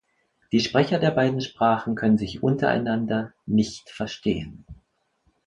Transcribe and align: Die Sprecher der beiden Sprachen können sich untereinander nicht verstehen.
Die 0.51 0.61
Sprecher 0.61 0.97
der 0.97 1.11
beiden 1.11 1.41
Sprachen 1.41 1.93
können 1.93 2.17
sich 2.17 2.41
untereinander 2.41 3.33
nicht 3.45 3.91
verstehen. 3.91 4.65